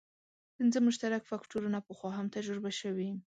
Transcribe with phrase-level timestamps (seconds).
[0.57, 3.09] پنځه مشترک فکټورونه پخوا هم تجربه شوي.